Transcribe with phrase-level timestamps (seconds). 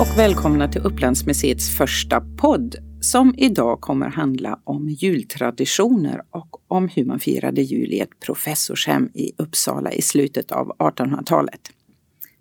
[0.00, 7.04] Och välkomna till Upplandsmuseets första podd som idag kommer handla om jultraditioner och om hur
[7.04, 11.60] man firade jul i ett professorshem i Uppsala i slutet av 1800-talet.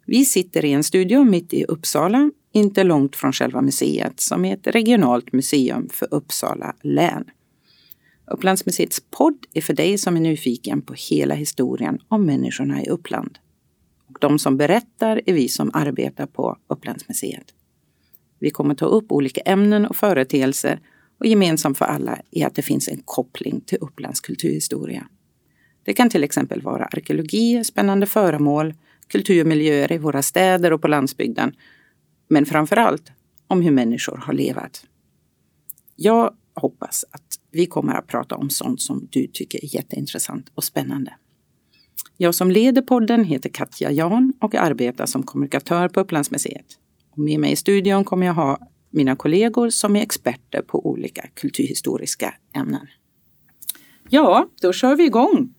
[0.06, 4.54] Vi sitter i en studio mitt i Uppsala, inte långt från själva museet som är
[4.54, 7.26] ett regionalt museum för Uppsala län.
[8.32, 13.38] Upplandsmuseets podd är för dig som är nyfiken på hela historien om människorna i Uppland.
[14.18, 17.54] Och de som berättar är vi som arbetar på Upplandsmuseet.
[18.40, 20.80] Vi kommer ta upp olika ämnen och företeelser
[21.20, 25.08] och gemensamt för alla är att det finns en koppling till Upplands kulturhistoria.
[25.84, 28.74] Det kan till exempel vara arkeologi, spännande föremål,
[29.08, 31.56] kulturmiljöer i våra städer och på landsbygden.
[32.28, 33.12] Men framför allt
[33.48, 34.86] om hur människor har levat.
[35.96, 40.64] Jag hoppas att vi kommer att prata om sånt som du tycker är jätteintressant och
[40.64, 41.14] spännande.
[42.18, 46.66] Jag som leder podden heter Katja Jan och arbetar som kommunikatör på Upplandsmuseet.
[47.12, 48.58] Och med mig i studion kommer jag ha
[48.90, 52.88] mina kollegor som är experter på olika kulturhistoriska ämnen.
[54.10, 55.54] Ja, då kör vi igång.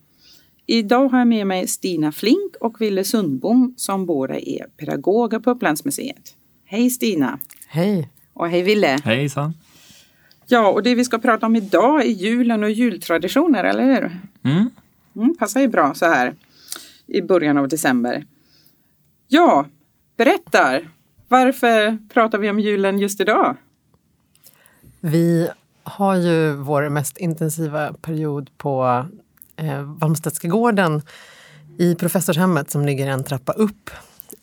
[0.67, 5.51] Idag har jag med mig Stina Flink och Ville Sundbom som båda är pedagoger på
[5.51, 6.35] Upplandsmuseet.
[6.65, 7.39] Hej Stina!
[7.67, 8.11] Hej!
[8.33, 8.99] Och hej Ville!
[9.05, 9.55] Hejsan!
[10.47, 14.21] Ja, och det vi ska prata om idag är julen och jultraditioner, eller hur?
[14.51, 14.71] Mm.
[15.17, 16.35] Mm, passar ju bra så här
[17.07, 18.27] i början av december.
[19.29, 19.67] Ja,
[20.17, 20.89] berättar!
[21.29, 23.57] Varför pratar vi om julen just idag?
[25.01, 25.49] Vi
[25.83, 29.07] har ju vår mest intensiva period på
[29.57, 31.03] eh, Valmstedtska gården
[31.79, 33.91] i professorshemmet som ligger en trappa upp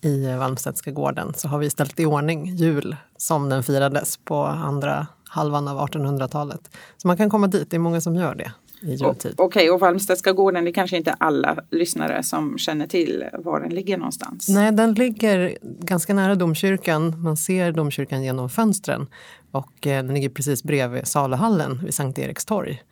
[0.01, 5.07] i Valmstedtska gården så har vi ställt i ordning jul som den firades på andra
[5.23, 6.75] halvan av 1800-talet.
[6.97, 8.51] Så man kan komma dit, det är många som gör det
[8.81, 9.33] i jultid.
[9.37, 13.69] Okej, okay, och Valmstedtska gården, det kanske inte alla lyssnare som känner till var den
[13.69, 14.49] ligger någonstans?
[14.49, 17.21] Nej, den ligger ganska nära domkyrkan.
[17.21, 19.07] Man ser domkyrkan genom fönstren
[19.51, 22.83] och eh, den ligger precis bredvid saluhallen vid Sankt Eriks torg.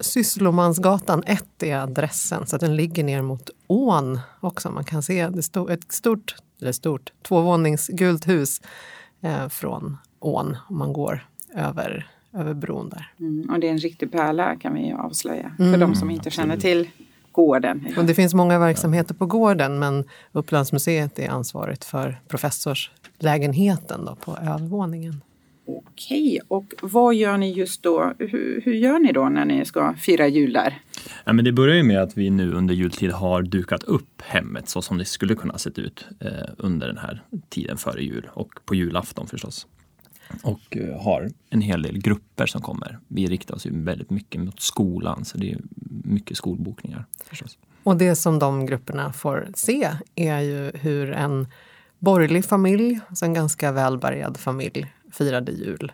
[0.00, 4.70] Sysslomansgatan 1 är adressen, så den ligger ner mot ån också.
[4.70, 8.60] Man kan se det stod ett stort, eller stort, tvåvånings gult hus
[9.20, 13.10] eh, från ån om man går över, över bron där.
[13.20, 15.80] Mm, och det är en riktig pärla kan vi avslöja för mm.
[15.80, 16.88] de som inte känner till
[17.32, 17.88] gården.
[17.96, 24.36] Och det finns många verksamheter på gården men Upplandsmuseet är ansvarigt för professorslägenheten då, på
[24.36, 25.20] övervåningen.
[25.66, 28.12] Okej, och vad gör ni just då?
[28.18, 30.80] Hur, hur, gör ni då när ni ska fira jul där?
[31.24, 34.68] Ja, men det börjar ju med att vi nu under jultid har dukat upp hemmet
[34.68, 38.48] så som det skulle kunna sett ut eh, under den här tiden före jul och
[38.64, 39.66] på julafton förstås.
[40.42, 42.98] Och eh, har en hel del grupper som kommer.
[43.08, 45.58] Vi riktar oss ju väldigt mycket mot skolan så det är
[46.04, 47.04] mycket skolbokningar.
[47.24, 47.58] förstås.
[47.82, 51.46] Och det som de grupperna får se är ju hur en
[51.98, 55.92] borgerlig familj, alltså en ganska välbärgad familj, firade jul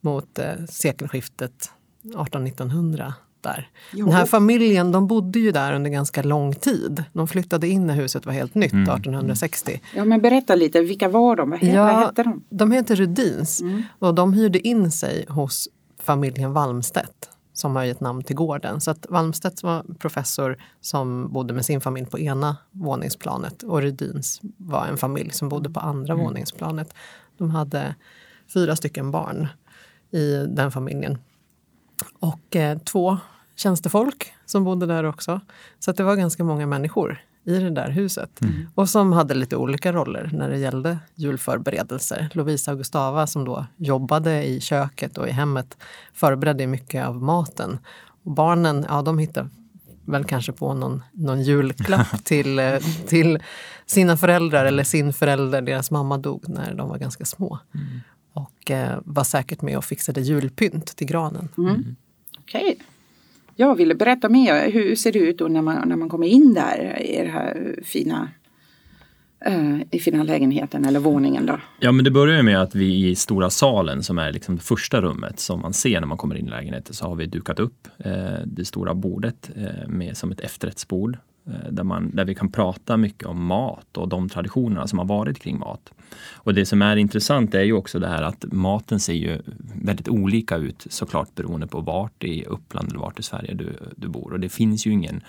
[0.00, 1.70] mot eh, sekelskiftet
[2.02, 3.12] 1800-1900.
[3.42, 3.68] Där.
[3.90, 7.04] Den här familjen de bodde ju där under ganska lång tid.
[7.12, 8.82] De flyttade in när huset var helt nytt mm.
[8.82, 9.80] 1860.
[9.94, 11.50] Ja men berätta lite, vilka var de?
[11.50, 12.44] Vad, ja, vad hette de?
[12.50, 13.82] De heter Rudins mm.
[13.98, 15.68] och de hyrde in sig hos
[16.02, 18.80] familjen Walmstedt som har gett namn till gården.
[18.80, 24.40] Så att Walmstedt var professor som bodde med sin familj på ena våningsplanet och Rudins
[24.56, 26.24] var en familj som bodde på andra mm.
[26.24, 26.94] våningsplanet.
[27.38, 27.94] De hade
[28.54, 29.48] fyra stycken barn
[30.10, 31.18] i den familjen.
[32.18, 33.18] Och eh, två
[33.56, 35.40] tjänstefolk som bodde där också.
[35.78, 38.40] Så det var ganska många människor i det där huset.
[38.40, 38.68] Mm.
[38.74, 42.28] Och som hade lite olika roller när det gällde julförberedelser.
[42.32, 45.76] Lovisa och Gustava som då jobbade i köket och i hemmet
[46.12, 47.78] förberedde mycket av maten.
[48.24, 49.48] Och barnen, ja de hittade
[50.04, 53.38] väl kanske på någon, någon julklapp till, eh, till
[53.86, 55.62] sina föräldrar eller sin förälder.
[55.62, 57.58] Deras mamma dog när de var ganska små.
[57.74, 58.00] Mm.
[58.62, 61.48] Och eh, var säkert med och fixade julpynt till granen.
[61.58, 61.70] Mm.
[61.70, 61.96] mm.
[62.38, 62.62] Okej.
[62.62, 62.74] Okay.
[63.56, 64.70] Jag ville berätta mer.
[64.70, 67.76] Hur ser det ut då när man, när man kommer in där i den här
[67.84, 68.28] fina
[69.48, 71.60] uh, i fina lägenheten eller våningen då?
[71.80, 75.00] Ja men det börjar med att vi i stora salen som är liksom det första
[75.00, 77.88] rummet som man ser när man kommer in i lägenheten så har vi dukat upp
[77.98, 78.12] eh,
[78.46, 82.52] det stora bordet eh, med som ett efterrättsbord Eh, Eh, där, man, där vi kan
[82.52, 85.92] prata mycket om mat och de traditionerna som har varit kring mat.
[86.34, 89.42] Och det som är intressant är ju också det här att maten ser ju
[89.74, 94.08] väldigt olika ut såklart beroende på vart i Uppland eller vart i Sverige du, du
[94.08, 94.32] bor.
[94.32, 95.20] Och det finns ju ingen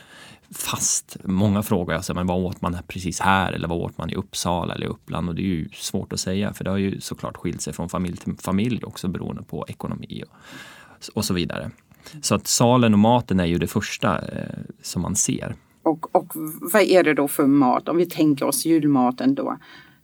[0.52, 1.18] fast.
[1.24, 4.76] Många frågar alltså, men vad åt man precis här eller vad åt man i Uppsala
[4.76, 5.30] eller Uppland?
[5.30, 7.90] Och det är ju svårt att säga för det har ju såklart skilt sig från
[7.90, 10.38] familj till familj också beroende på ekonomi och,
[11.14, 11.72] och så vidare.
[12.22, 15.56] Så att salen och maten är ju det första eh, som man ser.
[15.84, 16.32] Och, och
[16.74, 17.90] vad är det då för mat?
[17.90, 19.58] Om vi tänker oss julmaten då.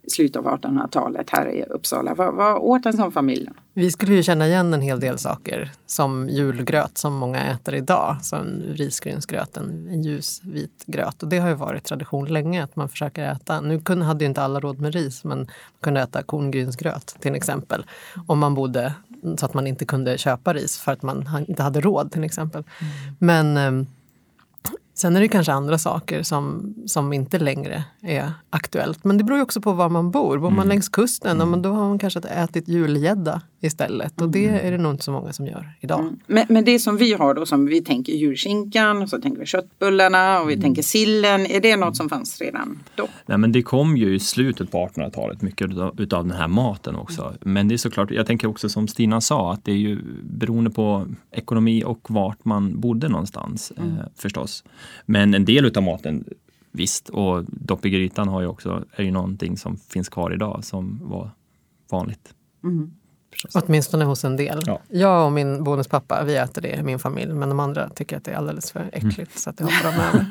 [0.08, 2.14] slutet av 1800-talet här i Uppsala.
[2.14, 3.48] Vad, vad åt en sån familj?
[3.74, 8.16] Vi skulle ju känna igen en hel del saker som julgröt som många äter idag.
[8.22, 11.22] Som risgrynsgröt, en, en ljusvit gröt.
[11.22, 13.60] Och det har ju varit tradition länge att man försöker äta.
[13.60, 15.48] Nu kunde, hade ju inte alla råd med ris men man
[15.80, 17.84] kunde äta korngrynsgröt till exempel.
[18.26, 18.94] Om man bodde
[19.38, 22.64] så att man inte kunde köpa ris för att man inte hade råd till exempel.
[22.80, 23.16] Mm.
[23.18, 23.86] Men ehm,
[25.00, 29.04] Sen är det kanske andra saker som, som inte längre är aktuellt.
[29.04, 30.38] Men det beror också på var man bor.
[30.38, 30.68] Bor man mm.
[30.68, 31.62] längs kusten, mm.
[31.62, 34.20] då har man kanske ätit julgädda istället.
[34.20, 34.66] Och det mm.
[34.66, 36.00] är det nog inte så många som gör idag.
[36.00, 36.18] Mm.
[36.26, 39.46] Men, men, det som vi har då, som vi tänker julskinkan, och så tänker vi
[39.46, 40.62] köttbullarna och vi mm.
[40.62, 41.46] tänker sillen.
[41.46, 43.08] Är det något som fanns redan då?
[43.26, 47.34] Nej men det kom ju i slutet på 1800-talet, mycket utav den här maten också.
[47.40, 50.70] Men det är såklart, jag tänker också som Stina sa, att det är ju beroende
[50.70, 53.98] på ekonomi och vart man bodde någonstans mm.
[53.98, 54.64] eh, förstås.
[55.06, 56.24] Men en del utav maten
[56.72, 60.64] Visst, och dopp i grytan har ju också, är ju någonting som finns kvar idag
[60.64, 61.30] som var
[61.90, 62.34] vanligt.
[62.64, 62.90] Mm.
[63.54, 64.62] Åtminstone hos en del.
[64.66, 64.80] Ja.
[64.88, 67.32] Jag och min bonuspappa, vi äter det i min familj.
[67.32, 69.28] Men de andra tycker att det är alldeles för äckligt mm.
[69.34, 70.26] så att det hoppar de över.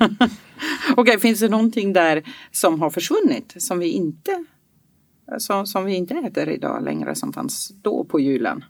[0.97, 4.45] Okej, finns det någonting där som har försvunnit som vi inte
[5.37, 8.63] som, som vi inte äter idag längre som fanns då på julen?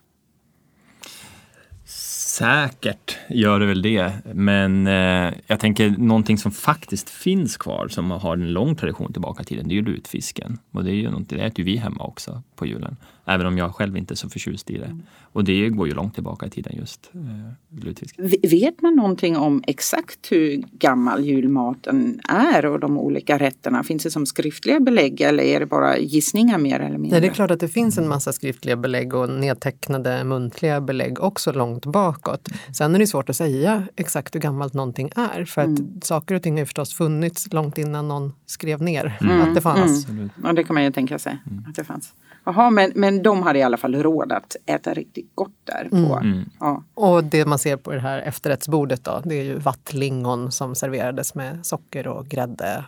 [1.86, 8.12] Säkert gör det väl det, men eh, jag tänker någonting som faktiskt finns kvar som
[8.12, 10.58] har en lång tradition tillbaka i tiden, det är ju lutfisken.
[10.72, 12.98] Och det, är ju det äter ju vi hemma också på julen.
[13.30, 14.86] Även om jag själv inte är så förtjust i det.
[14.86, 15.04] Mm.
[15.32, 18.50] Och det går ju långt tillbaka i tiden just eh.
[18.50, 23.84] Vet man någonting om exakt hur gammal julmaten är och de olika rätterna?
[23.84, 27.12] Finns det som skriftliga belägg eller är det bara gissningar mer eller mindre?
[27.12, 31.20] Nej, det är klart att det finns en massa skriftliga belägg och nedtecknade muntliga belägg
[31.20, 32.50] också långt bakåt.
[32.78, 36.02] Sen är det svårt att säga exakt hur gammalt någonting är för att mm.
[36.02, 39.42] saker och ting har ju förstås funnits långt innan någon skrev ner mm.
[39.42, 40.10] att det fanns.
[40.10, 40.30] Mm.
[40.44, 41.66] Ja, det kan man ju tänka sig mm.
[41.68, 42.14] att det fanns.
[42.44, 45.90] Jaha, men, men de hade i alla fall råd att äta riktigt gott där.
[45.90, 46.34] På, mm.
[46.34, 46.50] mm.
[46.60, 46.84] Ja.
[46.94, 51.36] Och det man ser på det här efterrättsbordet då, det är ju vattlingon som serverades
[51.36, 52.86] med socker och grädde.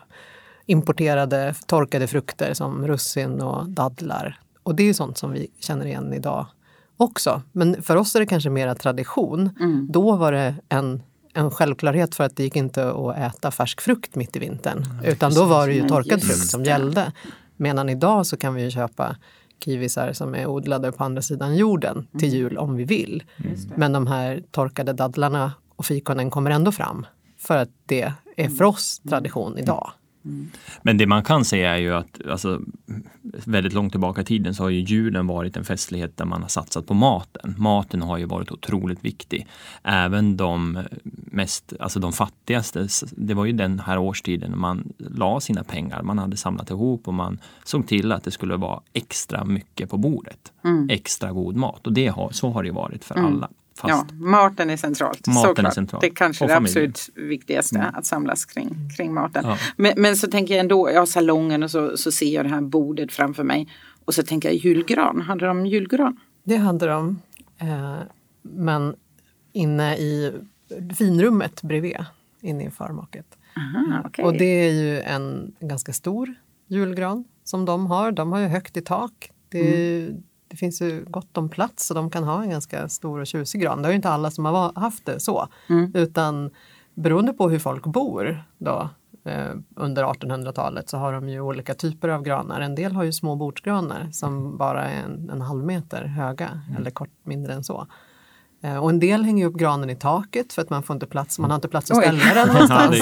[0.65, 4.39] Importerade torkade frukter som russin och dadlar.
[4.63, 6.45] Och det är ju sånt som vi känner igen idag
[6.97, 7.41] också.
[7.51, 9.49] Men för oss är det kanske mera tradition.
[9.59, 9.87] Mm.
[9.91, 11.01] Då var det en
[11.33, 14.85] en självklarhet för att det gick inte att äta färsk frukt mitt i vintern.
[15.03, 17.11] Ja, utan då var det ju torkad frukt som gällde.
[17.57, 19.15] Medan idag så kan vi ju köpa
[19.65, 22.39] kiwisar som är odlade på andra sidan jorden till mm.
[22.39, 23.23] jul om vi vill.
[23.75, 27.05] Men de här torkade dadlarna och fikonen kommer ändå fram
[27.37, 29.91] för att det är för oss tradition idag.
[30.81, 32.61] Men det man kan säga är ju att alltså,
[33.23, 36.49] väldigt långt tillbaka i tiden så har ju julen varit en festlighet där man har
[36.49, 37.55] satsat på maten.
[37.57, 39.47] Maten har ju varit otroligt viktig.
[39.83, 45.63] Även de mest, alltså de fattigaste, det var ju den här årstiden man la sina
[45.63, 46.03] pengar.
[46.03, 49.97] Man hade samlat ihop och man såg till att det skulle vara extra mycket på
[49.97, 50.51] bordet.
[50.63, 50.89] Mm.
[50.89, 53.25] Extra god mat och det har, så har det varit för mm.
[53.25, 53.49] alla.
[53.75, 55.27] Fast ja, maten är centralt.
[55.27, 55.71] Maten såklart.
[55.71, 56.01] är centralt.
[56.01, 57.95] Det är kanske är det absolut viktigaste, mm.
[57.95, 59.45] att samlas kring, kring maten.
[59.45, 59.57] Ja.
[59.75, 62.61] Men, men, så tänker jag ändå, ja salongen och så, så ser jag det här
[62.61, 63.67] bordet framför mig.
[64.05, 66.19] Och så tänker jag julgran, hade de julgran?
[66.43, 67.21] Det hade de.
[67.57, 67.99] Eh,
[68.41, 68.95] men
[69.51, 70.33] inne i
[70.97, 71.97] finrummet bredvid,
[72.41, 73.37] inne i förmaket.
[73.57, 74.25] Aha, okay.
[74.25, 76.35] Och det är ju en ganska stor
[76.67, 78.11] julgran som de har.
[78.11, 79.31] De har ju högt i tak.
[79.49, 83.19] Det mm det finns ju gott om plats och de kan ha en ganska stor
[83.19, 83.81] och tjusig gran.
[83.81, 85.47] Det är ju inte alla som har haft det så.
[85.69, 85.91] Mm.
[85.95, 86.49] Utan
[86.93, 88.89] beroende på hur folk bor då,
[89.25, 92.61] eh, under 1800-talet så har de ju olika typer av granar.
[92.61, 96.81] En del har ju små bordsgranar som bara är en, en halv meter höga mm.
[96.81, 97.87] eller kort mindre än så.
[98.63, 101.39] Eh, och en del hänger upp granen i taket för att man får inte plats,
[101.39, 102.97] man har inte plats att ställa den någonstans.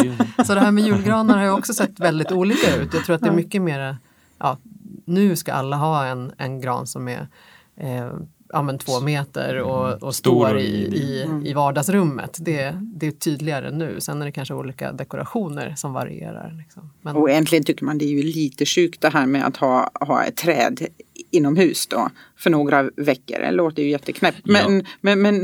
[0.48, 2.94] så det här med julgranar har ju också sett väldigt olika ut.
[2.94, 3.98] Jag tror att det är mycket mer
[4.40, 4.58] ja,
[5.10, 7.28] nu ska alla ha en, en gran som är
[7.78, 8.12] eh,
[8.54, 10.00] ja, men två meter och, mm.
[10.00, 11.46] och står i, i, mm.
[11.46, 12.38] i vardagsrummet.
[12.42, 14.02] Det, det är tydligare nu.
[14.02, 16.56] Sen är det kanske olika dekorationer som varierar.
[16.58, 16.90] Liksom.
[17.02, 17.16] Men...
[17.16, 20.24] Och äntligen tycker man det är ju lite sjukt det här med att ha, ha
[20.24, 20.88] ett träd
[21.32, 23.40] inomhus då för några veckor.
[23.40, 24.42] Det låter ju jätteknäppt.
[24.44, 24.84] Men, ja.
[25.02, 25.36] men, men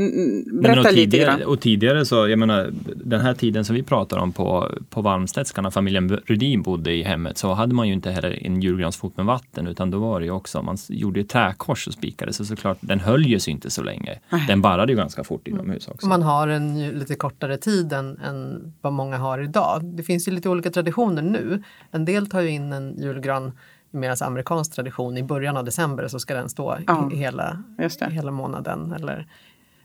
[0.62, 1.42] berätta men lite grann.
[1.42, 5.62] Och tidigare så, jag menar, den här tiden som vi pratar om på, på Valmstedska
[5.62, 9.26] när familjen Rudin bodde i hemmet så hade man ju inte heller en julgransfot med
[9.26, 12.78] vatten utan då var det ju också, man gjorde ett träkors och spikade så såklart
[12.80, 14.18] den höll ju sig inte så länge.
[14.48, 16.06] Den barrade ju ganska fort inomhus också.
[16.06, 19.84] Man har en lite kortare tid än, än vad många har idag.
[19.84, 21.62] Det finns ju lite olika traditioner nu.
[21.90, 23.52] En del tar ju in en julgran
[23.96, 27.62] Medan amerikansk tradition i början av december så ska den stå ja, hela,
[28.10, 28.92] hela månaden.
[28.92, 29.26] Eller,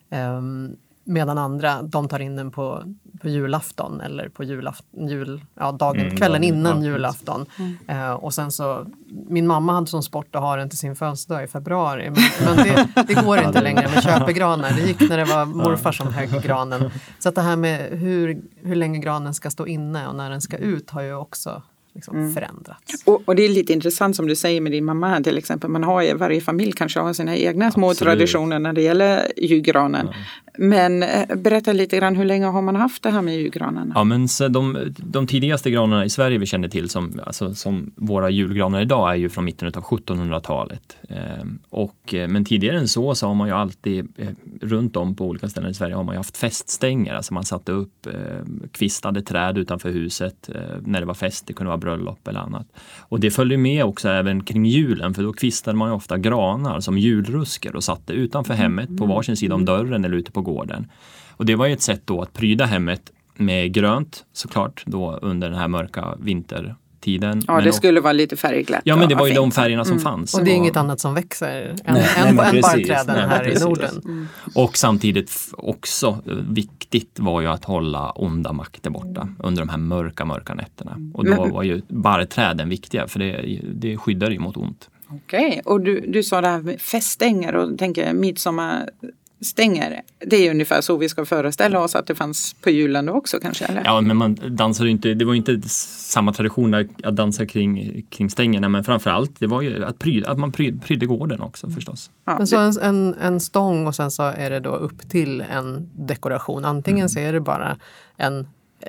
[0.10, 2.84] um, Medan andra, de tar in den på,
[3.22, 7.46] på julafton eller på julafton, jul, ja, dagen, Mm, kvällen dagen, innan ja, julafton.
[7.88, 8.86] Eh, och sen så,
[9.27, 12.10] min mamma hade som sport att ha den till sin födelsedag i februari.
[12.10, 14.72] Men, men det, det går inte längre med köpegranar.
[14.72, 16.91] Det gick när det var morfar som högg granen.
[17.20, 20.41] Så att det här med hur, hur länge granen ska stå inne och när den
[20.41, 21.62] ska ut har ju också
[21.93, 23.03] liksom förändrats.
[23.05, 25.69] Och, och det är lite intressant som du säger med din mamma till exempel.
[25.69, 28.12] Man har ju, varje familj kanske har sina egna små Absolut.
[28.12, 30.10] traditioner när det gäller julgranen.
[30.58, 33.93] Men eh, berätta lite grann, hur länge har man haft det här med julgranarna?
[33.96, 37.91] Ja, men så de, de tidigaste granarna i Sverige vi känner till som, alltså, som
[37.96, 40.98] våra julgranar idag är ju från mitten av 1700-talet.
[41.10, 41.17] Eh,
[41.70, 44.27] och, eh, men tidigare än så så har man ju alltid eh,
[44.62, 47.13] runt om på olika ställen i Sverige har man ju haft feststänger.
[47.13, 48.13] Alltså man satte upp eh,
[48.72, 52.67] kvistade träd utanför huset eh, när det var fest, det kunde vara bröllop eller annat.
[53.00, 56.79] Och det följde med också även kring julen för då kvistade man ju ofta granar
[56.79, 60.91] som julrusker och satte utanför hemmet på varsin sida om dörren eller ute på gården.
[61.31, 63.01] Och det var ju ett sätt då att pryda hemmet
[63.36, 67.41] med grönt såklart då under den här mörka vintertiden.
[67.48, 68.81] Ja, Men det också- skulle vara lite färgglatt.
[68.83, 69.55] Ja men det och var ju de fint.
[69.55, 70.33] färgerna som fanns.
[70.33, 71.48] Och det är inget annat som växer
[71.86, 72.62] än, Nej, än, nej, än precis.
[72.62, 73.62] barrträden Nej, här precis.
[73.62, 74.27] i Norden.
[74.55, 79.77] Och samtidigt också eh, viktigt var ju att hålla onda makter borta under de här
[79.77, 80.98] mörka, mörka nätterna.
[81.13, 84.89] Och då Men- var ju barrträden viktiga för det, det skyddar ju mot ont.
[85.10, 88.13] Okej, och du, du sa det här med feststänger och tänker
[89.41, 90.01] midsommarstänger.
[90.19, 93.39] Det är ungefär så vi ska föreställa oss att det fanns på julen då också
[93.39, 93.65] kanske?
[93.65, 93.83] Eller?
[93.86, 98.29] Ja, men man dansade inte, det var ju inte samma tradition att dansa kring, kring
[98.29, 102.12] stängerna, men framförallt det var ju att, pryd, att man pryd, prydde gården också förstås.
[102.25, 105.41] Ja, Men så en, en, en stång och sen så är det då upp till
[105.41, 106.65] en dekoration.
[106.65, 107.77] Antingen så är det bara
[108.17, 108.48] en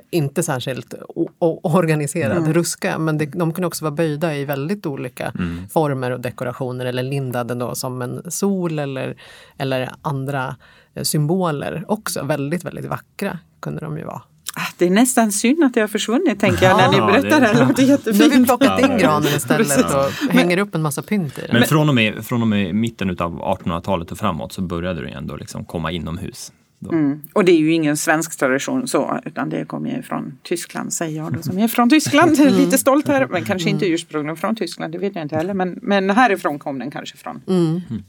[0.09, 0.93] inte särskilt
[1.39, 5.33] organiserad ruska, men det, de kan också vara böjda i väldigt olika
[5.73, 9.15] former och dekorationer eller lindade då som en sol eller,
[9.57, 10.55] eller andra
[10.95, 12.23] eh, symboler också.
[12.23, 14.21] Väldigt, väldigt vackra kunde de ju vara.
[14.55, 17.47] Ah, Det är nästan synd att det har försvunnit tänker jag när ni berättar det.
[17.47, 18.47] det- Det låter Nu har vi jättefint.
[18.47, 21.49] plockat in granen istället och hänger upp en massa pynt i den.
[21.53, 25.09] Men från och med, från och med mitten av 1800-talet och framåt så började det
[25.09, 26.51] ändå liksom komma inomhus.
[26.91, 27.21] Mm.
[27.33, 31.17] Och det är ju ingen svensk tradition så, utan det kommer ju från Tyskland säger
[31.17, 32.37] jag då som är från Tyskland.
[32.37, 35.53] Lite stolt här, men kanske inte ursprungligen från Tyskland, det vet jag inte heller.
[35.53, 37.41] Men, men härifrån kom den kanske från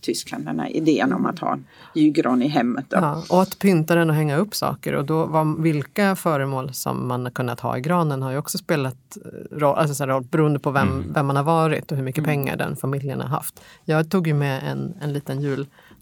[0.00, 1.58] Tyskland, den här idén om att ha
[1.94, 2.86] julgran i hemmet.
[2.88, 4.94] Ja, och att pynta den och hänga upp saker.
[4.94, 8.58] Och då var, vilka föremål som man har kunnat ha i granen har ju också
[8.58, 12.04] spelat eh, roll, alltså så roll beroende på vem, vem man har varit och hur
[12.04, 13.60] mycket pengar den familjen har haft.
[13.84, 15.40] Jag tog ju med en, en liten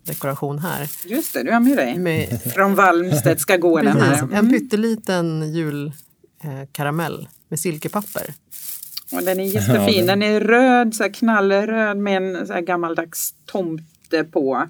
[0.06, 0.88] juldekoration här.
[1.06, 1.98] Just det, du har med dig.
[1.98, 4.28] Med, Från Valmstedtska gården precis, här.
[4.38, 8.34] en pytteliten julkaramell med silkepapper.
[9.12, 10.06] Och den är jättefin.
[10.06, 14.68] Den är röd, så här knallröd med en så här gammaldags tomte på.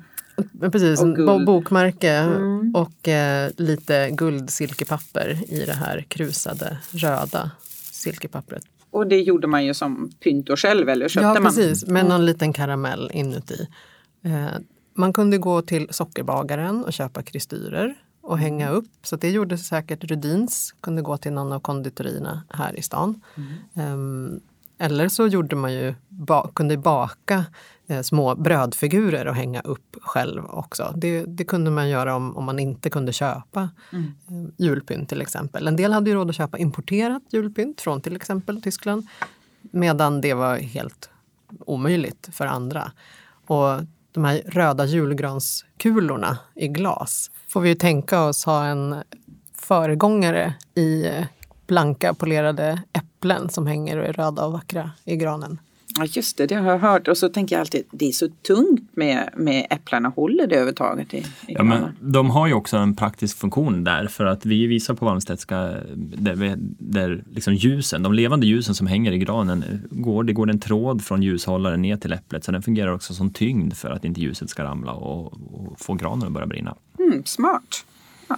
[0.53, 2.29] Men Precis, Och bokmärke
[2.75, 7.51] och eh, lite guldsilkepapper i det här krusade röda
[7.91, 8.63] silkepappret.
[8.91, 11.43] Och det gjorde man ju som pynt och själv, eller köpte Ja, man?
[11.43, 13.69] precis, med någon liten karamell inuti.
[14.25, 14.47] Eh,
[14.95, 18.91] man kunde gå till sockerbagaren och köpa kristyrer och hänga upp.
[19.03, 23.21] Så det gjorde säkert Rudins, kunde gå till någon av konditorierna här i stan.
[23.75, 24.41] Ehm,
[24.79, 27.45] eller så gjorde man ju, ba, kunde baka
[27.87, 30.95] eh, små brödfigurer och hänga upp själv också.
[30.97, 34.01] Det, det kunde man göra om, om man inte kunde köpa eh,
[34.57, 35.69] julpynt till exempel.
[35.69, 39.07] En del hade ju råd att köpa importerat julpynt från till exempel Tyskland.
[39.61, 41.11] Medan det var helt
[41.67, 42.93] omöjligt för andra.
[43.47, 43.81] Och
[44.13, 49.03] de här röda julgranskulorna i glas får vi ju tänka oss ha en
[49.55, 51.07] föregångare i
[51.67, 55.59] blanka polerade äpplen som hänger och är röda och vackra i granen.
[55.99, 57.09] Ja, just det, det har jag hört.
[57.09, 60.09] Och så tänker jag alltid, det är så tungt med, med äpplena.
[60.09, 64.07] Håller det överhuvudtaget i, i Ja, men de har ju också en praktisk funktion där
[64.07, 65.57] för att vi visar på Valmstedtska
[65.97, 70.61] där, där liksom ljusen, de levande ljusen som hänger i granen, går, det går en
[70.61, 74.21] tråd från ljushållaren ner till äpplet så den fungerar också som tyngd för att inte
[74.21, 76.77] ljuset ska ramla och, och få granen att börja brinna.
[76.99, 77.85] Mm, smart.
[78.29, 78.37] Ja.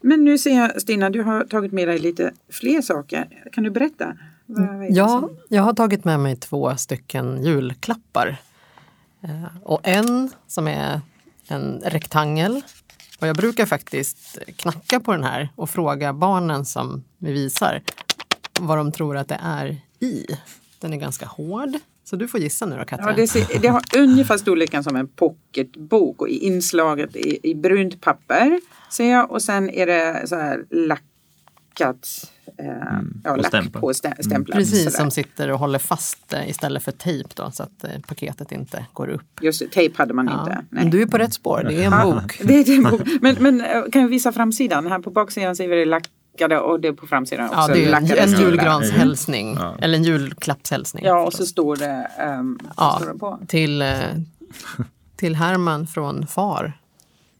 [0.00, 3.28] Men nu ser jag, Stina, du har tagit med dig lite fler saker.
[3.52, 4.16] Kan du berätta?
[4.46, 8.36] Det Ja, jag har tagit med mig två stycken julklappar.
[9.22, 11.00] Eh, Och en som är
[11.48, 12.62] en rektangel.
[13.20, 17.82] Och jag brukar faktiskt knacka på den här och fråga barnen som vi visar
[18.60, 20.26] vad de tror att det är i.
[20.80, 21.70] Den är ganska hård.
[22.04, 23.06] Så du får gissa nu då Katja.
[23.06, 28.00] Ja, det, ser, det har ungefär storleken som en pocketbok och inslaget i, i brunt
[28.00, 28.60] papper
[28.90, 32.66] ser jag och sen är det så här lackat eh,
[33.24, 33.80] ja, och lack stämplar.
[33.80, 34.56] på stä- stämplar.
[34.56, 34.96] Precis, sådär.
[34.98, 38.86] som sitter och håller fast det istället för tejp då, så att eh, paketet inte
[38.92, 39.38] går upp.
[39.42, 40.40] Just det, tejp hade man Ja.
[40.40, 40.64] inte.
[40.70, 42.38] Men du är på rätt spår, det är en Ja, bok.
[42.44, 43.00] Det är en bok.
[43.20, 44.86] Men, men eh, kan jag visa framsidan?
[44.86, 47.58] Här på baksidan ser vi det lackade och det är på framsidan också.
[47.60, 49.76] Ja, det är en julgranshälsning, Ja.
[49.80, 51.04] eller en julklappshälsning.
[51.04, 52.98] Ja, och så står det, um, Ja.
[53.02, 53.38] står det på.
[53.48, 53.88] till, eh,
[55.16, 56.72] till Herman från far.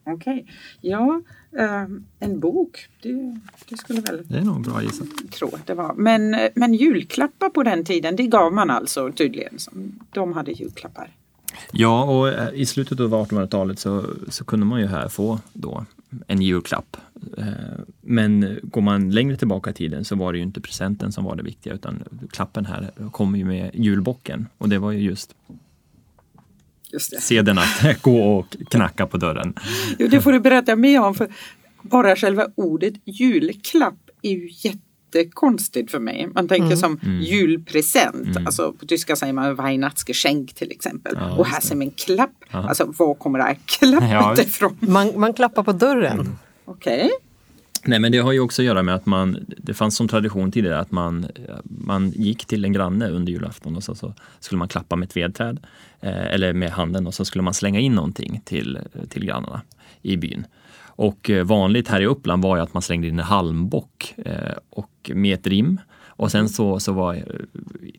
[0.06, 0.46] Okej.
[0.80, 1.25] Ja, ehm,
[2.18, 2.88] en bok.
[3.02, 5.08] Det, det skulle väl Det är nog bra gissat.
[5.32, 5.94] tro att det var.
[5.94, 9.58] Men, men julklappar på den tiden, det gav man alltså tydligen.
[10.11, 11.11] De hade julklappar.
[11.73, 15.84] Ja, och eh, i slutet av 1800-talet så, så kunde man ju här få då
[16.26, 16.96] en julklapp.
[17.38, 17.44] Eh,
[18.00, 21.37] Men går man längre tillbaka i tiden så var det ju inte presenten som var
[21.37, 25.34] det viktiga utan klappen här kommer ju med julbocken och det var ju just
[26.94, 27.20] Just det.
[27.20, 29.54] seden att gå och knacka på dörren.
[29.98, 31.14] Jo, det får du berätta mer om.
[31.14, 31.28] För
[31.82, 34.50] bara själva ordet julklapp är ju
[35.14, 36.28] jättekonstigt för mig.
[36.34, 36.76] Man tänker Mm.
[36.76, 38.36] som julpresent.
[38.46, 41.14] Alltså på tyska säger man Weihnachtsgeschenk till exempel.
[41.20, 42.30] Ja, och här ser man en klapp.
[42.50, 42.68] Ja.
[42.68, 44.36] Alltså var kommer det här klappet Ja.
[44.42, 44.76] ifrån?
[44.80, 46.36] Man, man klappar på dörren.
[46.64, 47.10] Okej.
[47.86, 50.52] Nej, men det har ju också att göra med att man, det fanns som tradition
[50.52, 51.26] tidigare att man,
[51.64, 55.16] man gick till en granne under julafton och så, så skulle man klappa med ett
[55.16, 55.66] vedträd
[56.11, 59.61] eller med handen och så skulle man slänga in någonting till, till grannarna
[60.02, 60.46] i byn.
[60.96, 64.56] Och eh, vanligt här i Uppland var ju att man slängde in en halmbock eh,
[64.70, 65.80] och med ett rim.
[66.16, 67.23] Och sen så, så var eh,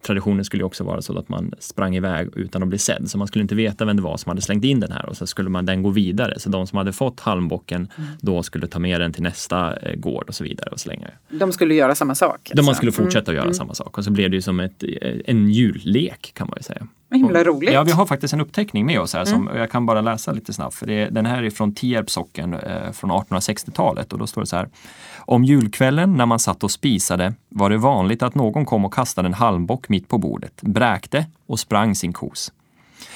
[0.06, 3.10] traditionen skulle också vara så att man sprang iväg utan att bli sedd.
[3.10, 5.18] Så man skulle inte veta vem det var som hade slängt in den här och
[5.18, 6.40] så skulle man den gå vidare.
[6.40, 7.88] Så de som hade fått halmbocken
[8.22, 11.08] då skulle ta med den till nästa eh, gård och så vidare och slänga.
[11.30, 12.52] De skulle göra samma sak.
[12.54, 12.78] De man alltså.
[12.78, 15.50] skulle fortsätta att göra samma sak och så blev det ju som ett, eh, en
[15.50, 16.88] jullek kan man ju säga.
[17.10, 17.74] Vad himla roligt.
[17.74, 20.54] Ja, vi har faktiskt en uppteckning med oss här som jag kan bara läsa lite
[20.54, 20.76] snabbt.
[20.76, 24.48] För det, den här är från Tierps socken eh, från 1860-talet och då står det
[24.48, 24.70] så här.
[25.18, 29.28] Om julkvällen när man satt och spisade var det vanligt att någon kom och kastade
[29.28, 32.52] en halmbock mitt på bordet, bräkte och sprang sin kos.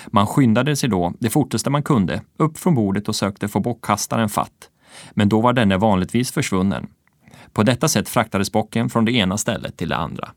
[0.08, 4.30] Man skyndade sig då, det fortaste man kunde, upp från bordet och sökte få bockkastaren
[4.30, 4.70] fatt.
[5.12, 6.88] Men då var denne vanligtvis försvunnen.
[7.54, 10.30] På detta sätt fraktades bocken från det ena stället till det andra.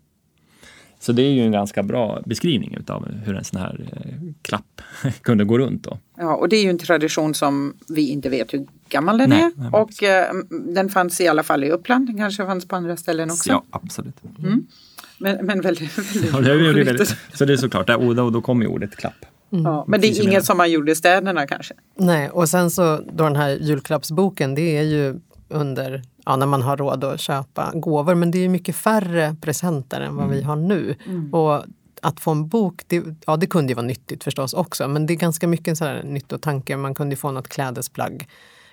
[1.02, 4.12] Så det är ju en ganska bra beskrivning utav hur en sån här eh,
[4.42, 4.82] klapp
[5.22, 5.84] kunde gå runt.
[5.84, 5.98] Då.
[6.18, 9.42] Ja, och det är ju en tradition som vi inte vet hur gammal den Nej,
[9.42, 9.52] är.
[9.56, 10.34] nej, och eh,
[10.74, 12.06] den fanns i alla fall i Uppland.
[12.06, 13.50] Den kanske fanns på andra ställen också.
[13.50, 14.14] Ja, absolut.
[15.18, 18.30] Men, men väldigt, väldigt Ja, det är väldigt, så det är såklart, där, och då,
[18.30, 19.26] då kommer ordet klapp.
[19.50, 21.74] Ja, men det är inget som man gjorde i städerna kanske.
[21.98, 25.20] Nej, och sen så då den här julklappsboken, det är ju
[25.52, 28.14] under, ja, när man har råd att köpa gåvor.
[28.14, 30.94] Men det är mycket färre presenter än vad vi har nu.
[31.32, 31.64] Och
[32.02, 34.88] att få en bok, det, ja det kunde ju vara nyttigt förstås också.
[34.88, 36.76] Men det är ganska mycket sån här nyttotanke.
[36.76, 38.28] Man kunde ju få något klädesplagg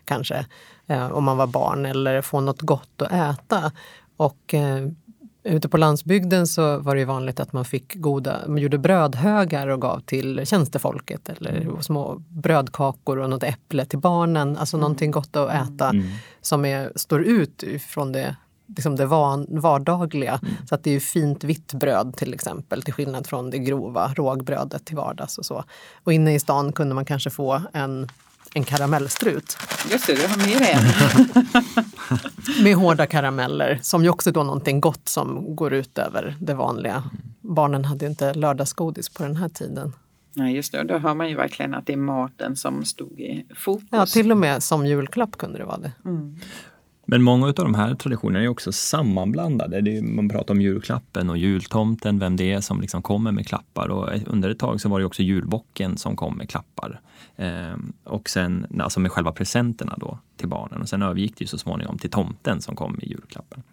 [0.05, 0.45] kanske,
[0.87, 1.85] eh, om man var barn.
[1.85, 3.71] Eller få något gott att äta.
[4.17, 4.87] Och eh,
[5.43, 9.82] ute på landsbygden så var det vanligt att man fick goda, man gjorde brödhögar och
[9.82, 14.58] gav till tjänstefolket eller små brödkakor och något äpple till barnen.
[14.58, 15.93] Alltså någonting gott att äta
[16.41, 18.36] som är, står ut från det,
[18.67, 20.39] liksom det van, vardagliga.
[20.69, 24.13] Så att det är ju fint vitt bröd till exempel till skillnad från det grova
[24.13, 25.63] rågbrödet till vardags och så.
[26.04, 28.08] Och inne i stan kunde man kanske få en
[28.53, 29.57] en karamellstrut
[29.91, 32.63] Just det, du har med dig en.
[32.63, 37.03] med hårda karameller som ju också då någonting gott som går ut över det vanliga.
[37.41, 39.93] Barnen hade ju inte lördagsgodis på den här tiden.
[40.33, 40.83] Nej, just det.
[40.83, 43.88] Då hör man ju verkligen att det är maten som stod i fokus.
[43.91, 45.91] Ja, till och med som julklapp kunde det vara det.
[47.12, 49.82] Men många av de här traditionerna är också sammanblandade.
[49.82, 53.48] Det är, man pratar om julklappen och jultomten, vem det är som liksom kommer med
[53.48, 53.88] klappar.
[53.89, 57.00] Och under ett tag så var det också julbocken som kom med klappar.
[57.38, 60.82] Ehm, och sen, alltså med själva presenterna då till barnen.
[60.82, 63.63] Och sen övergick det ju så småningom till tomten som kom med julklappen.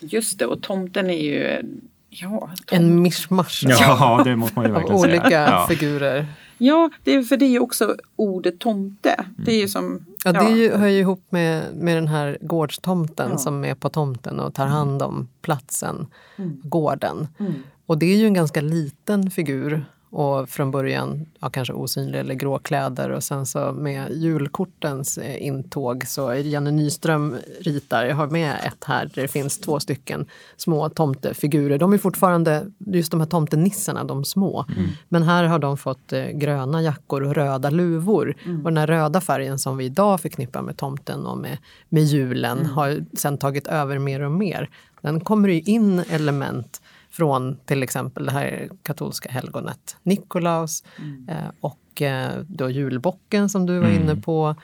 [0.00, 1.62] Just det, och tomten är ju...
[2.10, 2.78] Ja, tom...
[2.78, 5.20] En mischmasch Ja, det måste man ju verkligen säga.
[5.20, 5.66] olika Ja.
[5.68, 6.26] figurer.
[6.58, 9.24] Ja det, är- för det är ju också ordet tomte.
[9.36, 10.04] Det är ju som...
[10.24, 13.38] Ja, det är ju, hör ju ihop med, med den här gårdstomten Ja.
[13.38, 16.06] som är på tomten och tar hand om platsen,
[16.38, 16.60] Mm.
[16.64, 17.28] gården.
[17.38, 17.52] Mm.
[17.86, 22.34] Och det är ju en ganska liten figur och från början ja, kanske osynlig eller
[22.34, 28.26] grå kläder och sen så med julkortens eh, intåg så Janne Nyström ritar, jag har
[28.26, 31.78] med ett här där det finns två stycken små tomtefigurer.
[31.78, 34.64] De är fortfarande, just de här tomtenissarna, de små.
[35.08, 38.34] Men här har de fått eh, gröna jackor och röda luvor.
[38.64, 42.66] Och den här röda färgen som vi idag förknippar med tomten och med, med julen
[42.66, 44.70] har sen tagit över mer och mer.
[45.02, 46.80] Den kommer ju in element
[47.18, 50.84] från till exempel det här katolska helgonet Nikolaus
[51.28, 54.54] eh, och eh, då julbocken som du var inne på.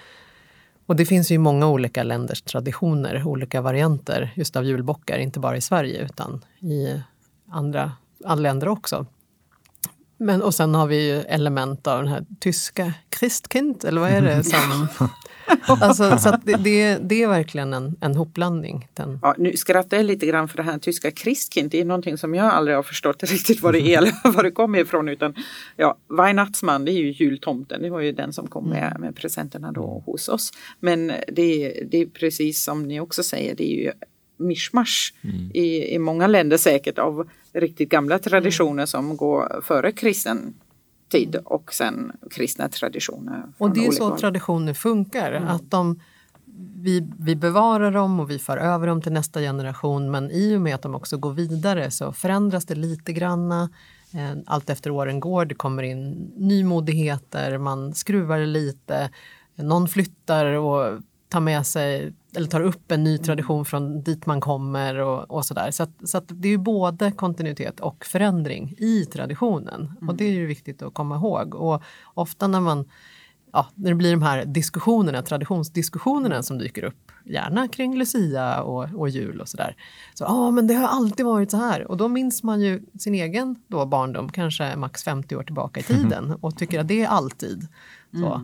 [0.87, 5.57] Och det finns ju många olika länders traditioner, olika varianter just av julbockar, inte bara
[5.57, 7.01] i Sverige utan i
[7.51, 7.93] andra,
[8.25, 9.07] andra länder också.
[10.17, 14.23] Men, och sen har vi ju element av den här tyska Christkind, eller vad är
[14.23, 14.45] det?
[14.45, 14.89] Som,
[15.67, 18.89] alltså, så det, det, det, är verkligen en, en hopblandning.
[18.95, 19.19] Den.
[19.23, 21.71] Ja, nu skrattar jag lite grann för det här tyska Christkind.
[21.71, 24.79] Det är någonting som jag aldrig har förstått riktigt vad det är var det kommer
[24.79, 25.09] ifrån.
[25.09, 25.35] Utan,
[25.77, 27.83] ja, Weihnachtsmann, det är ju jultomten.
[27.83, 29.01] Det var ju den som kom med, mm.
[29.01, 30.53] med presenterna då hos oss.
[30.81, 33.93] Men det, det är precis som ni också säger, det är ju
[34.37, 35.51] mischmasch mm.
[35.55, 38.87] i, i många länder säkert av riktigt gamla traditioner mm.
[38.87, 40.55] som går före kristen
[41.15, 43.45] tid och sen kristna traditioner.
[43.59, 44.19] Och det är så håll.
[44.19, 45.33] traditioner funkar.
[45.33, 45.49] Mm.
[45.49, 46.01] Att de,
[46.77, 50.61] vi, vi bevarar dem och vi för över dem till nästa generation men i och
[50.61, 53.71] med att de också går vidare så förändras det lite granna.
[54.15, 59.11] Eh, allt efter åren går, det kommer in nymodigheter, man skruvar lite,
[59.55, 64.41] någon flyttar och tar med sig eller tar upp en ny tradition från dit man
[64.41, 65.71] kommer och, och sådär.
[65.71, 69.93] Så, att, så att det är ju både kontinuitet och förändring i traditionen.
[69.97, 70.09] Mm.
[70.09, 71.55] Och det är ju viktigt att komma ihåg.
[71.55, 71.83] Och
[72.15, 72.85] ofta när man
[73.55, 78.95] ja, när det blir de här diskussionerna, traditionsdiskussionerna som dyker upp, gärna kring Lucia och,
[78.95, 79.77] och jul och sådär.
[80.15, 81.91] Så ja, men det har alltid varit så här.
[81.91, 85.83] Och då minns man ju sin egen då barndom, kanske max 50 år tillbaka i
[85.95, 87.69] tiden och tycker att det är alltid.
[88.13, 88.41] Så,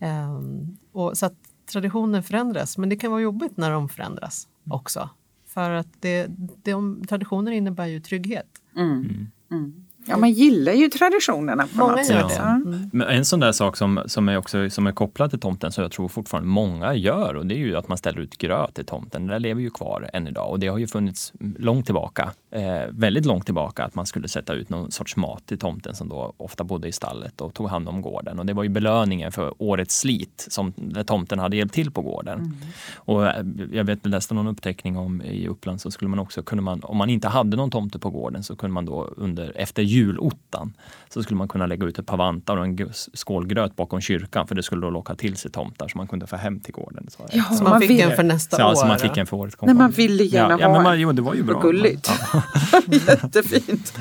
[0.00, 0.30] mm.
[0.30, 5.10] um, och så att traditioner förändras, men det kan vara jobbigt när de förändras också.
[5.46, 6.26] För att det,
[6.62, 8.48] de, traditioner innebär ju trygghet.
[8.76, 9.30] Mm.
[9.50, 9.86] Mm.
[10.06, 12.26] Ja, man gillar ju traditionerna på många något sätt.
[12.28, 12.50] Ja.
[12.50, 12.90] Mm.
[12.92, 15.82] Men en sån där sak som, som, är också, som är kopplad till tomten som
[15.82, 18.84] jag tror fortfarande många gör och det är ju att man ställer ut gröt till
[18.84, 19.26] tomten.
[19.26, 23.26] Det lever ju kvar än idag och det har ju funnits långt tillbaka, eh, väldigt
[23.26, 26.64] långt tillbaka, att man skulle sätta ut någon sorts mat till tomten som då ofta
[26.64, 28.38] bodde i stallet och tog hand om gården.
[28.38, 30.72] Och det var ju belöningen för årets slit som
[31.06, 32.38] tomten hade hjälpt till på gården.
[32.38, 32.56] Mm.
[32.96, 36.42] Och eh, jag vet, jag läste någon uppteckning om i Uppland så skulle man också,
[36.42, 39.52] kunde man, om man inte hade någon tomte på gården så kunde man då under,
[39.56, 40.72] efter julottan
[41.08, 44.46] så skulle man kunna lägga ut ett par vantar och en skål gröt bakom kyrkan
[44.46, 47.06] för det skulle då locka till sig tomtar så man kunde få hem till gården.
[47.08, 48.00] Så, ja, så man, fick vill.
[48.00, 48.74] en för nästa ja, år?
[48.74, 51.00] Så man fick en för året Nej, man ville gärna ja, ha ja, men man,
[51.00, 51.60] jo, det var ju bra.
[51.60, 52.10] Gulligt.
[52.32, 52.42] Ja.
[53.08, 53.94] Jättefint.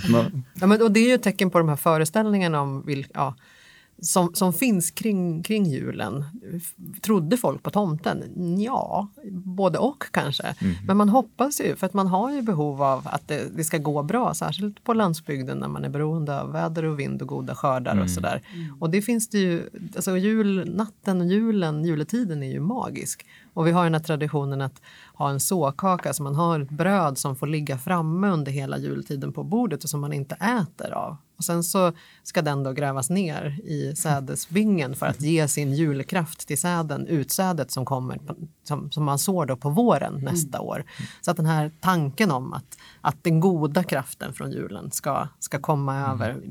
[0.54, 3.36] Ja, men, och det är ju ett tecken på de här föreställningarna om vilka, ja,
[4.04, 6.26] som, som finns kring, kring julen.
[7.02, 8.24] Trodde folk på tomten?
[8.60, 10.44] Ja, både och kanske.
[10.44, 10.76] Mm.
[10.88, 13.78] Men man hoppas ju, för att man har ju behov av att det, det, ska
[13.78, 17.56] gå bra, särskilt på landsbygden när man är beroende av väder och vind och goda
[17.56, 18.04] skördar mm.
[18.04, 18.42] och sådär.
[18.54, 18.82] Mm.
[18.82, 23.26] Och det finns det ju, alltså julnatten och julen, juletiden är ju magisk.
[23.54, 24.82] Och vi har den här traditionen att
[25.14, 29.34] ha en såkaka, så man har ett bröd som får ligga framme under hela jultiden
[29.34, 31.18] på bordet och som man inte äter av.
[31.44, 31.92] Och sen så
[32.24, 37.72] ska den då grävas ner i sädesbingen för att ge sin julkraft till säden, utsädet
[37.72, 38.20] som kommer,
[38.64, 40.68] som, som man sår då på våren nästa mm.
[40.68, 40.84] år.
[41.22, 45.60] Så att den här tanken om att, att den goda kraften från julen ska, ska
[45.60, 46.12] komma mm.
[46.12, 46.42] över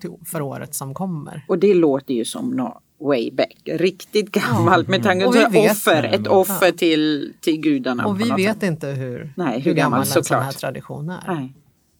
[0.00, 1.44] till, för året som kommer.
[1.48, 6.26] Och det låter ju som något way back, riktigt gammalt med tanke på offer, ett
[6.26, 8.06] offer till, till gudarna.
[8.06, 8.62] Och vi vet sätt.
[8.62, 11.34] inte hur, Nej, hur, hur gammal en sån här tradition är.
[11.34, 11.54] Nej.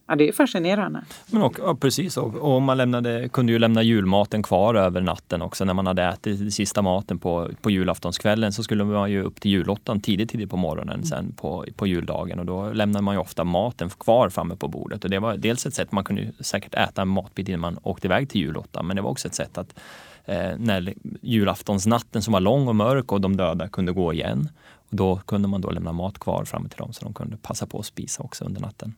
[0.07, 1.01] Ja, det är fascinerande.
[1.31, 5.41] Men och, ja, precis, och, och man lämnade, kunde ju lämna julmaten kvar över natten
[5.41, 5.65] också.
[5.65, 9.51] När man hade ätit sista maten på, på julaftonskvällen så skulle man ju upp till
[9.51, 11.05] julottan tidigt, tidigt på morgonen mm.
[11.05, 15.03] sen på, på juldagen och då lämnade man ju ofta maten kvar framme på bordet.
[15.03, 18.07] Och det var dels ett sätt, man kunde säkert äta en matbit innan man åkte
[18.07, 19.79] iväg till julottan, men det var också ett sätt att
[20.25, 24.49] eh, när julaftonsnatten som var lång och mörk och de döda kunde gå igen,
[24.89, 27.65] och då kunde man då lämna mat kvar framme till dem så de kunde passa
[27.65, 28.93] på att spisa också under natten.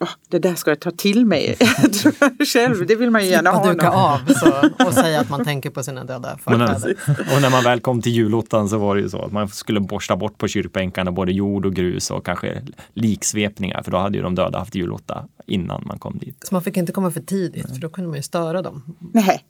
[0.00, 1.56] Oh, det där ska jag ta till mig
[2.52, 3.72] själv, det vill man ju gärna ha.
[3.72, 6.96] duka av så, och säga att man tänker på sina döda förfäder.
[7.34, 9.80] Och när man väl kom till julottan så var det ju så att man skulle
[9.80, 12.62] borsta bort på kyrkbänkarna både jord och grus och kanske
[12.94, 16.36] liksvepningar för då hade ju de döda haft julotta innan man kom dit.
[16.48, 18.96] Så man fick inte komma för tidigt för då kunde man ju störa dem.
[19.12, 19.44] Nej,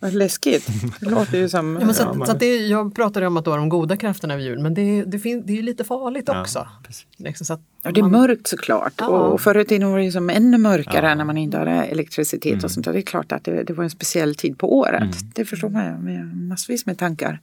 [0.00, 0.68] vad läskigt.
[1.00, 1.76] Det låter ju som...
[1.80, 2.26] Ja, men så, ja, man...
[2.26, 5.04] så det, jag pratade om att det var de goda krafterna av jul men det,
[5.04, 6.68] det, fin, det är lite farligt också.
[7.16, 8.10] Liksom, så ja, det är man...
[8.10, 8.92] mörkt såklart.
[8.96, 9.06] Ja.
[9.06, 12.64] Och förr i tiden var det som ännu mörkare när man inte hade elektricitet mm.
[12.64, 12.86] och sånt.
[12.86, 15.02] Och det är klart att det, det, var en speciell tid på året.
[15.02, 15.14] Mm.
[15.34, 17.40] Det förstår man ju med massvis med tankar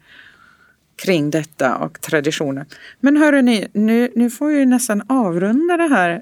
[0.95, 2.65] kring detta och traditioner.
[2.99, 6.21] Men hörrni, nu, nu får vi nästan avrunda det här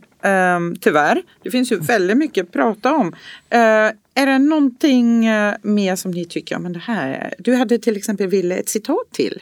[0.55, 1.21] um, tyvärr.
[1.43, 3.07] Det finns ju väldigt mycket att prata om.
[3.07, 7.97] Uh, är det någonting uh, mer som ni tycker, men det här, du hade till
[7.97, 9.41] exempel Ville ett citat till.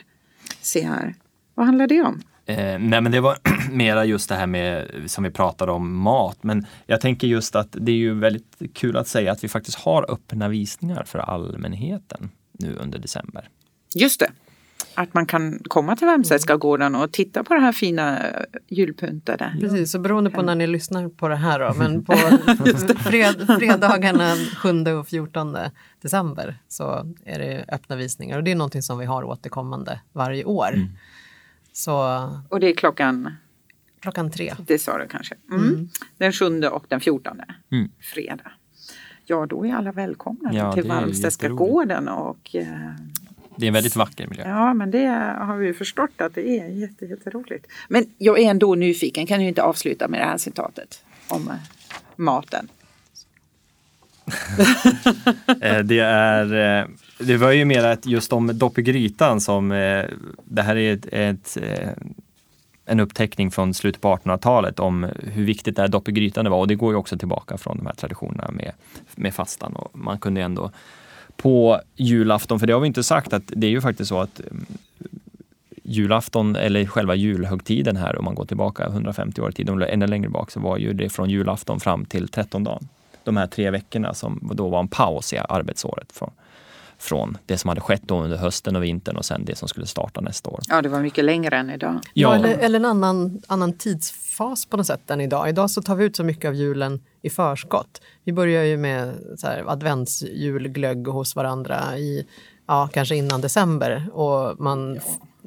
[0.61, 1.15] Se här,
[1.55, 2.21] vad handlar det om?
[2.45, 3.37] Eh, nej men det var
[3.71, 6.37] mera just det här med som vi pratade om mat.
[6.41, 9.77] Men jag tänker just att det är ju väldigt kul att säga att vi faktiskt
[9.77, 13.49] har öppna visningar för allmänheten nu under december.
[13.95, 14.31] Just det.
[14.99, 18.19] Att man kan komma till Värmstedtska gården och titta på det här fina
[18.67, 19.57] julpyntade.
[19.59, 22.13] Precis, så beroende på när ni lyssnar på det här då, men på
[22.99, 25.57] fred, fredagarna 7 och 14
[26.01, 30.43] december så är det öppna visningar och det är någonting som vi har återkommande varje
[30.43, 30.73] år.
[30.73, 30.89] Mm.
[31.71, 31.95] Så,
[32.49, 33.35] och det är klockan?
[33.99, 34.53] Klockan tre.
[34.67, 35.35] Det sa du kanske.
[35.51, 35.67] Mm.
[35.67, 35.89] Mm.
[36.17, 37.91] Den 7 och den 14 mm.
[37.99, 38.51] fredag.
[39.25, 42.93] Ja, då är alla välkomna ja, till Valmstedtska gården och eh,
[43.59, 44.43] det är en väldigt vacker miljö.
[44.47, 45.05] Ja, men det
[45.39, 47.67] har vi förstått att det är jätte, jätteroligt.
[47.87, 51.55] Men jag är ändå nyfiken, kan du inte avsluta med det här citatet om eh,
[52.15, 52.67] maten?
[55.61, 56.87] Eh, det är eh,
[57.19, 59.69] det var ju mer att just om dopp i grytan som
[60.43, 61.57] det här är ett, ett
[62.85, 66.57] en uppteckning från slutet på 1800-talet om hur viktigt det här dopp i grytan var
[66.57, 68.71] och det går ju också tillbaka från de här traditionerna med,
[69.15, 70.71] med fastan och man kunde ändå
[71.41, 74.39] på julafton, för det har vi inte sagt att det är ju faktiskt så att
[74.39, 74.65] mm,
[75.83, 80.07] julafton eller själva julhögtiden här om man går tillbaka 150 år i tiden eller ännu
[80.07, 82.87] längre bak så var ju det från julafton fram till trettondagen.
[83.23, 86.11] De här tre veckorna som då var en paus i arbetsåret.
[86.11, 86.31] Från,
[86.99, 89.85] från det som hade skett då under hösten och vintern och sen det som skulle
[89.85, 90.59] starta nästa år.
[90.69, 91.99] Ja, det var mycket längre än idag.
[92.13, 95.49] Ja, eller, eller en annan, annan tidsfas på något sätt än idag.
[95.49, 98.01] Idag så tar vi ut så mycket av julen i förskott.
[98.23, 102.27] Vi börjar ju med så här, adventsjulglögg hos varandra i,
[102.67, 104.99] ja, kanske innan december och man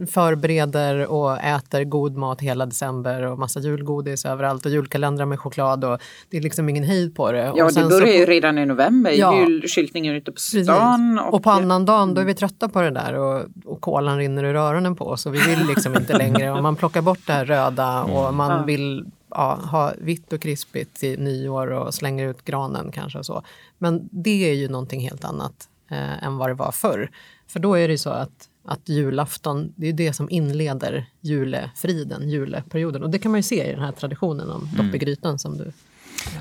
[0.06, 5.84] förbereder och äter god mat hela december och massa julgodis överallt och julkalendrar med choklad
[5.84, 5.98] och
[6.30, 7.52] det är liksom ingen hejd på det.
[7.56, 11.18] Ja, det börjar ju redan i november, ja, julskyltningen ute på stan.
[11.18, 14.18] Och, och på annan dagen då är vi trötta på det där och, och kolan
[14.18, 17.26] rinner ur öronen på oss och vi vill liksom inte längre och man plockar bort
[17.26, 18.64] det här röda och man ja.
[18.64, 23.42] vill ja, ha vitt och krispigt till nyår och slänger ut granen kanske och så.
[23.78, 27.10] Men det är ju någonting helt annat eh, än vad det var förr.
[27.48, 32.30] För då är det ju så att att julafton, det är det som inleder julefriden,
[32.30, 33.02] juleperioden.
[33.02, 34.86] Och det kan man ju se i den här traditionen om mm.
[34.86, 35.72] dopp i grytan som du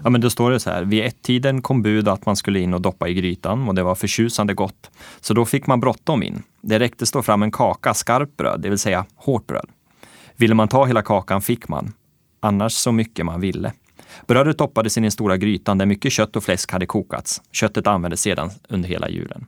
[0.04, 0.84] Ja, men då står det så här.
[0.84, 3.96] Vid ett-tiden kom bud att man skulle in och doppa i grytan och det var
[3.96, 4.92] förtjusande gott.
[5.22, 6.44] Så då fick man bråttom in.
[6.62, 9.66] Det räckte stå fram en kaka skarpt bröd, det vill säga hårt bröd.
[10.38, 11.94] Ville man ta hela kakan fick man,
[12.40, 13.74] annars så mycket man ville.
[14.28, 17.42] Brödet doppades i den stora grytan där mycket kött och fläsk hade kokats.
[17.52, 19.46] Köttet användes sedan under hela julen.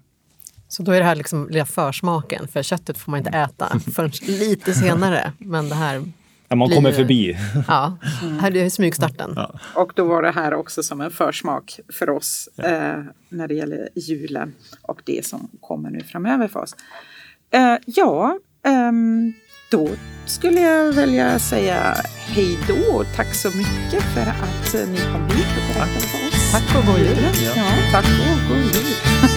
[0.74, 4.12] Så då är det här liksom lilla försmaken, för köttet får man inte äta förrän
[4.22, 5.32] lite senare.
[5.38, 6.04] Men det här
[6.48, 7.38] Ja, man blir, kommer förbi.
[7.68, 7.98] Ja,
[8.42, 9.34] här är smygstarten.
[9.36, 9.60] Ja.
[9.76, 12.64] Och då var det här också som en försmak för oss ja.
[12.64, 16.76] eh, när det gäller julen och det som kommer nu framöver för oss.
[17.52, 18.92] Eh, ja, eh,
[19.72, 19.90] då
[20.26, 21.96] skulle jag vilja säga
[22.28, 23.04] hej då.
[23.16, 26.52] Tack så mycket för att ni kom hit och berättade för oss.
[26.52, 27.18] Tack och god jul.
[27.56, 29.33] Ja, tack och god jul.